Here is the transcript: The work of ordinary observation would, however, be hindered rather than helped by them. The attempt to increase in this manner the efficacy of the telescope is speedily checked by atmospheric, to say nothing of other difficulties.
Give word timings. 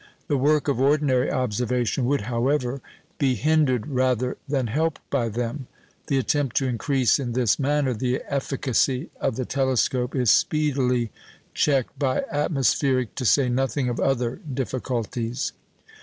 The 0.27 0.35
work 0.35 0.67
of 0.67 0.79
ordinary 0.81 1.29
observation 1.31 2.05
would, 2.07 2.21
however, 2.21 2.81
be 3.19 3.35
hindered 3.35 3.85
rather 3.85 4.35
than 4.49 4.65
helped 4.65 4.99
by 5.11 5.29
them. 5.29 5.67
The 6.07 6.17
attempt 6.17 6.55
to 6.57 6.65
increase 6.67 7.19
in 7.19 7.33
this 7.33 7.59
manner 7.59 7.93
the 7.93 8.23
efficacy 8.27 9.11
of 9.19 9.35
the 9.35 9.45
telescope 9.45 10.15
is 10.15 10.31
speedily 10.31 11.11
checked 11.53 11.99
by 11.99 12.23
atmospheric, 12.31 13.13
to 13.13 13.25
say 13.25 13.47
nothing 13.47 13.89
of 13.89 13.99
other 13.99 14.37
difficulties. 14.37 15.51